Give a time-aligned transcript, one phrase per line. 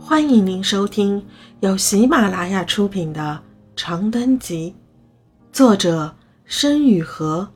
[0.00, 1.26] 欢迎您收听
[1.60, 3.42] 由喜马拉雅出品的
[3.76, 4.74] 《长灯集》，
[5.54, 7.52] 作者申雨禾，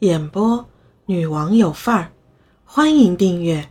[0.00, 0.68] 演播
[1.06, 2.12] 女王有范儿。
[2.64, 3.70] 欢迎订阅。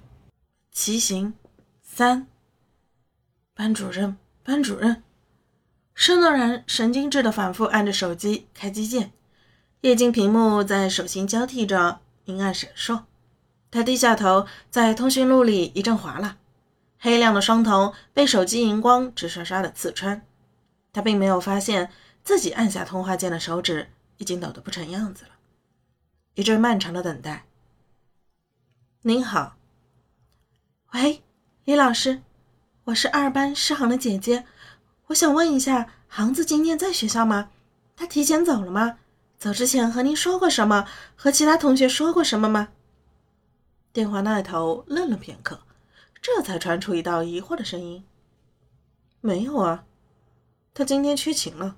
[0.71, 1.33] 骑行
[1.81, 2.27] 三，
[3.53, 5.03] 班主任，班主任，
[5.93, 9.11] 施诺然神经质的反复按着手机开机键，
[9.81, 13.03] 液晶屏幕在手心交替着阴暗闪烁。
[13.71, 16.37] 他低下头，在通讯录里一阵划拉。
[17.01, 20.21] 黑亮的双瞳被手机荧光直刷刷的刺穿，
[20.91, 21.89] 他并没有发现
[22.25, 25.31] 自己按下通话键的手指已经抖得不成样子了。
[26.35, 27.45] 一阵漫长的等待。
[29.03, 29.55] 您好，
[30.91, 31.23] 喂，
[31.63, 32.21] 李老师，
[32.83, 34.45] 我是二班诗航的姐姐，
[35.07, 37.49] 我想问一下，航子今天在学校吗？
[37.95, 38.99] 他提前走了吗？
[39.37, 40.85] 走之前和您说过什么？
[41.15, 42.67] 和其他同学说过什么吗？
[43.93, 45.61] 电话那头愣了片刻。
[46.21, 48.03] 这才传出一道疑惑的声音
[49.21, 49.85] ：“没有啊，
[50.73, 51.77] 他今天缺勤了，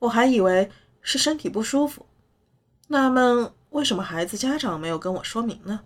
[0.00, 2.06] 我还以为是身体不舒服。
[2.88, 5.80] 纳闷为什么孩子家长没有跟我说明呢？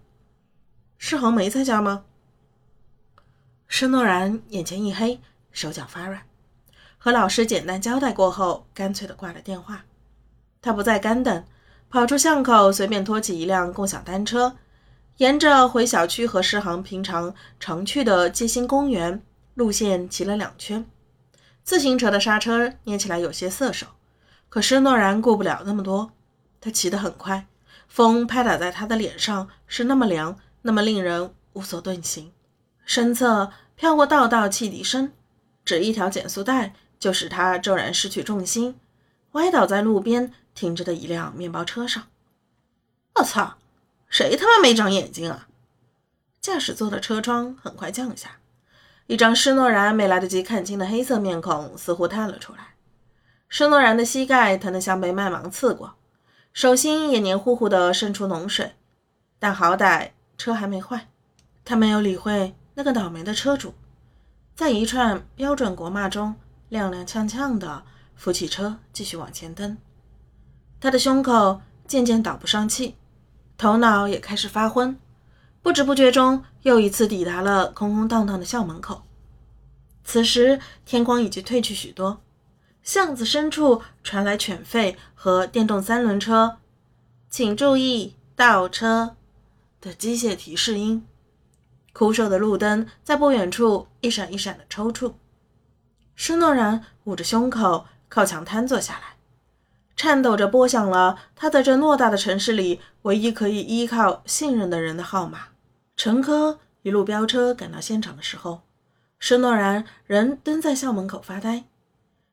[0.99, 2.05] 世恒没在家吗？”
[3.67, 6.23] 施诺然眼前一黑，手脚发软，
[6.99, 9.85] 和老师简单交代过后，干脆的挂了电话。
[10.61, 11.45] 他不再干等，
[11.89, 14.57] 跑出巷口，随便拖起一辆共享单车。
[15.23, 19.23] 沿着回小区和诗航平常常去的街心公园
[19.55, 20.85] 路线骑了两圈，
[21.63, 23.87] 自行车的刹车捏起来有些涩手，
[24.49, 26.11] 可施诺然顾不了那么多，
[26.61, 27.47] 他骑得很快，
[27.87, 32.33] 风拍打在他的脸上是那么凉，那么令人无所遁形。
[32.85, 35.13] 身侧飘过道道汽笛声，
[35.65, 38.75] 只一条减速带就使他骤然失去重心，
[39.35, 42.09] 歪倒在路边停着的一辆面包车上。
[43.15, 43.59] 我操！
[44.13, 45.49] 谁他妈没长眼睛啊！
[46.39, 48.33] 驾驶座的车窗很快降下，
[49.07, 52.75] 一张施诺然没来得及看清的黑色面孔似乎探了出来。
[53.49, 55.95] 施诺然的膝盖疼得像被麦芒刺过，
[56.53, 58.75] 手心也黏糊糊的渗出脓水。
[59.39, 61.09] 但好歹车还没坏，
[61.65, 63.73] 他没有理会那个倒霉的车主，
[64.55, 66.35] 在一串标准国骂中
[66.71, 67.83] 踉踉跄跄的
[68.15, 69.79] 扶起车继续往前蹬。
[70.79, 72.95] 他的胸口渐渐倒不上气。
[73.63, 74.99] 头脑也开始发昏，
[75.63, 79.05] 不知不觉中又一次抵达了空空荡荡的校门口。
[80.03, 82.21] 此时天光已经褪去许多，
[82.83, 86.57] 巷子深处传来犬吠和电动三轮车
[87.31, 89.15] “请注意倒车”
[89.81, 91.07] 的机械提示音。
[91.93, 95.15] 枯瘦的路灯在不远处一闪一闪的抽搐。
[96.17, 99.12] 施诺然捂着胸口，靠墙瘫坐下来。
[100.03, 105.51] 颤抖着拨响了他在这偌大的城市里唯一可以依靠、信任的人的号码。
[105.97, 108.63] 陈科一路飙车赶到现场的时候，
[109.21, 111.67] 施诺然仍蹲在校门口发呆。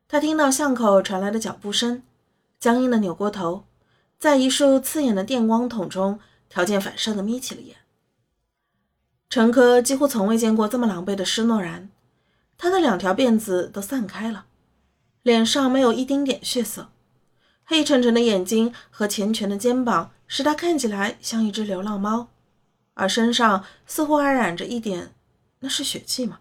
[0.07, 2.01] 他听到巷口传来的脚步声，
[2.59, 3.65] 僵硬的扭过头，
[4.17, 6.19] 在一束刺眼的电光筒中
[6.49, 7.75] 条件反射的眯起了眼。
[9.29, 11.91] 陈科几乎从未见过这么狼狈的施诺然，
[12.57, 14.45] 他的两条辫子都散开了，
[15.21, 16.89] 脸上没有一丁点血色。
[17.69, 22.29] 黑沉沉的眼睛和缱绻的肩膀使他看起来像一只流浪猫，
[22.95, 25.13] 而身上似乎还染着一点，
[25.59, 26.39] 那是血迹吗？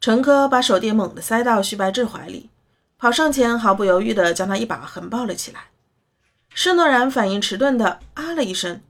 [0.00, 2.50] 陈科把手电猛地塞到徐白志怀里，
[2.98, 5.66] 跑上前毫不犹豫地将他一把横抱了起来。
[6.52, 8.80] 施诺然反应迟钝地啊了一声，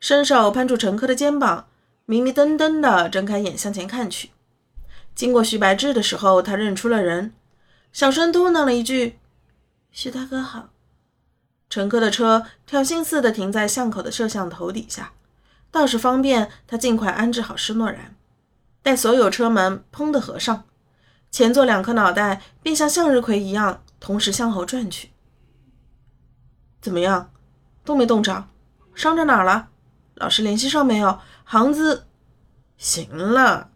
[0.00, 1.68] 伸手攀住陈科的肩膀，
[2.06, 4.30] 迷迷瞪瞪地睁开眼向前看去。
[5.14, 7.32] 经过徐白志的时候，他认出了人，
[7.92, 9.20] 小声嘟囔了一句
[9.92, 10.70] ：“徐大哥好。”
[11.70, 15.12] 乘客的车挑衅似的停在巷口的摄像头底下，
[15.70, 18.16] 倒是方便他尽快安置好施诺然。
[18.82, 20.64] 待所有车门砰的合上，
[21.30, 25.12] 前座两颗脑袋便像向日葵一样同时向后转去。
[26.80, 27.30] 怎么样，
[27.84, 28.48] 动没动着？
[28.94, 29.68] 伤着哪儿了？
[30.16, 31.20] 老师联系上没有？
[31.44, 32.06] 航子，
[32.76, 33.70] 行了。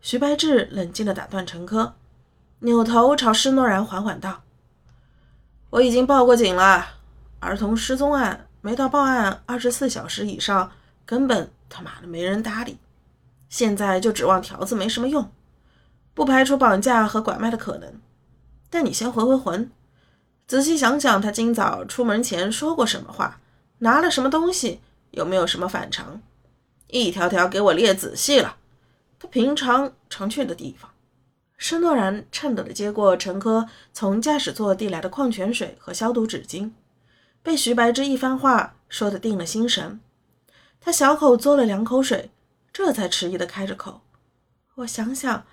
[0.00, 1.96] 徐白志冷静地打断陈科，
[2.60, 4.44] 扭头朝施诺然缓缓道
[5.74, 6.86] ：“我已经报过警了。”
[7.40, 10.70] 儿童失踪案没到报案二十四小时以上，
[11.04, 12.78] 根本他妈的没人搭理。
[13.48, 15.32] 现在就指望条子没什么用，
[16.14, 18.00] 不排除绑架和拐卖的可能。
[18.70, 19.68] 但你先回回魂，
[20.46, 23.40] 仔细想想，他今早出门前说过什么话，
[23.78, 24.80] 拿了什么东西，
[25.10, 26.22] 有没有什么反常？
[26.86, 28.56] 一条条给我列仔细了。
[29.18, 30.88] 他平常常去的地方。
[31.66, 36.72] 施诺然颤抖地接过陈科从驾驶座递来的矿泉水和消毒纸巾。
[37.42, 39.98] 被徐白芝一番话说的定了心神，
[40.78, 42.30] 他小口嘬了两口水，
[42.70, 44.02] 这才迟疑的开着口
[44.76, 45.46] ：“我想想，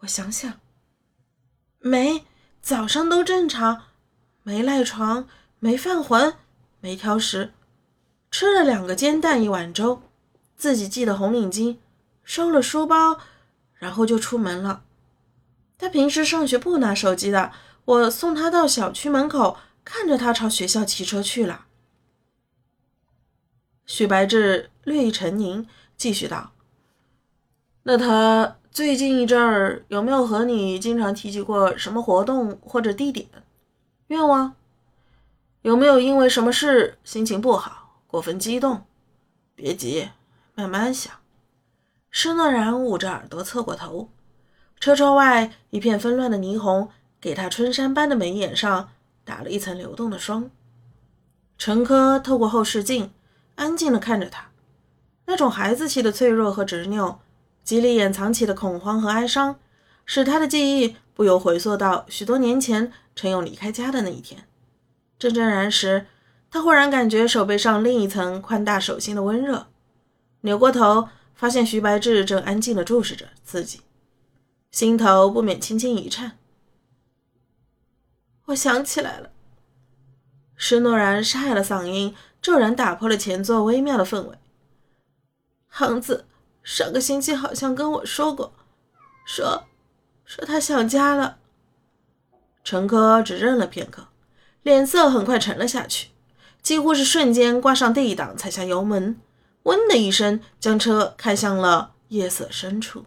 [0.00, 0.60] 我想想，
[1.78, 2.26] 没，
[2.60, 3.84] 早上都正常，
[4.42, 5.26] 没赖床，
[5.58, 6.34] 没犯浑，
[6.80, 7.54] 没挑食，
[8.30, 10.02] 吃了两个煎蛋，一碗粥，
[10.54, 11.78] 自己系的红领巾，
[12.22, 13.18] 收了书包，
[13.72, 14.82] 然后就出门了。
[15.78, 17.52] 他平时上学不拿手机的，
[17.84, 21.66] 我送他到小区门口，看着他朝学校骑车去了。
[23.84, 26.52] 许白志略一沉吟，继续道
[27.84, 33.28] ：“那他最近一阵儿有没有和你经常提及过什么活动或者地点、
[34.08, 34.54] 愿望？
[35.62, 38.86] 有没有因为什么事心情不好、过分激动？
[39.54, 40.08] 别急，
[40.54, 41.12] 慢慢想。”
[42.10, 44.10] 施诺然捂着耳朵侧过头。
[44.86, 46.88] 车窗外一片纷乱的霓虹，
[47.20, 48.90] 给他春山般的眉眼上
[49.24, 50.48] 打了一层流动的霜。
[51.58, 53.10] 陈科透过后视镜，
[53.56, 54.52] 安静地看着他，
[55.24, 57.18] 那种孩子气的脆弱和执拗，
[57.64, 59.56] 极力掩藏起的恐慌和哀伤，
[60.04, 64.44] 使他的记忆不由回溯到许多年前陈勇离开家的那一天。
[65.18, 66.06] 怔怔然时，
[66.48, 69.66] 他忽然感觉手背上另一层宽大手心的温热，
[70.42, 73.80] 扭过头，发现徐白志正安静地注视着自己。
[74.76, 76.36] 心头不免轻轻一颤。
[78.44, 79.30] 我想起来了。
[80.54, 84.36] 施诺然沙哑的嗓音骤然打破了前座微妙的氛围。
[85.66, 86.26] 航子
[86.62, 88.52] 上个星期好像跟我说过，
[89.24, 89.64] 说
[90.26, 91.38] 说他想家了。
[92.62, 94.08] 陈科只愣了片刻，
[94.62, 96.10] 脸色很快沉了下去，
[96.60, 99.18] 几乎是瞬间挂上 D 档，踩下油门，
[99.62, 103.06] 嗡的一声将车开向了夜色深处。